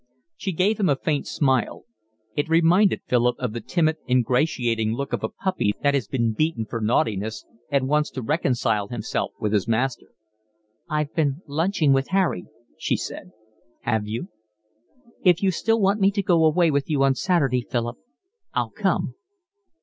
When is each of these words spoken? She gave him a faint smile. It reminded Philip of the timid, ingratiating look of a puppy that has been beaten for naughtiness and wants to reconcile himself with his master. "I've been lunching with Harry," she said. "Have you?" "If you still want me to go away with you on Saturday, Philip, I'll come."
She 0.35 0.51
gave 0.51 0.79
him 0.79 0.89
a 0.89 0.95
faint 0.95 1.27
smile. 1.27 1.85
It 2.35 2.49
reminded 2.49 3.03
Philip 3.05 3.35
of 3.37 3.53
the 3.53 3.61
timid, 3.61 3.97
ingratiating 4.09 4.93
look 4.93 5.13
of 5.13 5.23
a 5.23 5.29
puppy 5.29 5.73
that 5.83 5.93
has 5.93 6.07
been 6.07 6.33
beaten 6.33 6.65
for 6.65 6.81
naughtiness 6.81 7.45
and 7.69 7.87
wants 7.87 8.09
to 8.13 8.23
reconcile 8.23 8.87
himself 8.87 9.29
with 9.39 9.53
his 9.53 9.67
master. 9.67 10.07
"I've 10.89 11.13
been 11.13 11.43
lunching 11.45 11.93
with 11.93 12.07
Harry," 12.09 12.47
she 12.79 12.97
said. 12.97 13.31
"Have 13.81 14.07
you?" 14.07 14.29
"If 15.23 15.43
you 15.43 15.51
still 15.51 15.79
want 15.79 15.99
me 15.99 16.09
to 16.13 16.23
go 16.23 16.45
away 16.45 16.71
with 16.71 16.89
you 16.89 17.03
on 17.03 17.13
Saturday, 17.13 17.61
Philip, 17.61 17.97
I'll 18.55 18.71
come." 18.71 19.13